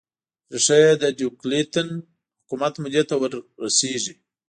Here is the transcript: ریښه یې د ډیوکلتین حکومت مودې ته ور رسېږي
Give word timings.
ریښه 0.53 0.75
یې 0.83 0.91
د 1.01 1.03
ډیوکلتین 1.19 1.87
حکومت 2.41 2.73
مودې 2.83 3.03
ته 3.09 3.15
ور 3.21 3.33
رسېږي 3.65 4.13